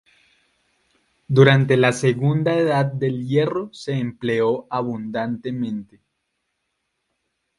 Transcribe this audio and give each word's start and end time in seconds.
Durante 1.27 1.77
la 1.77 1.91
segunda 1.93 2.57
Edad 2.57 2.87
del 2.87 3.27
Hierro 3.27 3.71
se 3.71 3.91
empleó 3.99 4.65
abundantemente. 4.71 6.01